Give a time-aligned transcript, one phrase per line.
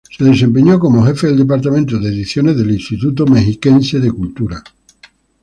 [0.17, 4.63] Se desempeñó como Jefe del Departamento de ediciones del Instituto Mexiquense de Cultura.